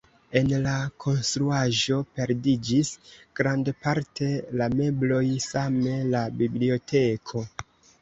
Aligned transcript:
En 0.39 0.47
la 0.61 0.71
konstruaĵo 1.03 1.99
perdiĝis 2.15 2.91
grandparte 3.41 4.33
la 4.63 4.71
mebloj, 4.81 5.23
same 5.53 5.97
la 6.13 6.27
biblioteko. 6.45 7.51